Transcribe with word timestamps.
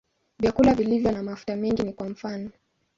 Vyakula 0.39 0.73
vilivyo 0.73 1.11
na 1.11 1.23
mafuta 1.23 1.55
mengi 1.55 1.83
ni 1.83 1.93
kwa 1.93 2.09
mfano. 2.09 2.49